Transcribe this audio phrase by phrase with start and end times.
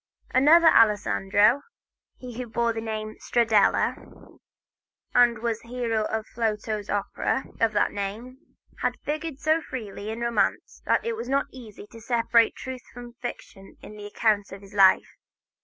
[0.33, 1.61] Another Alessandro,
[2.17, 4.39] he who bore the surname Stradella
[5.13, 10.21] and was the hero of Flotow's opera of that name, has figured so freely in
[10.21, 14.73] romance that it is not easy to separate truth from fiction in accounts of his
[14.73, 15.17] life.